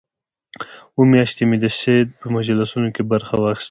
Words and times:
اووه 0.95 1.07
میاشتې 1.13 1.43
مې 1.49 1.57
د 1.63 1.65
سید 1.79 2.07
په 2.19 2.27
مجلسونو 2.35 2.87
کې 2.95 3.03
برخه 3.11 3.35
واخیسته. 3.37 3.59